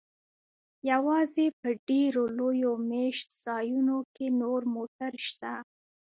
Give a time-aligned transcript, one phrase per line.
[0.91, 5.53] یوازې په ډیرو لویو میشت ځایونو کې نور موټر شته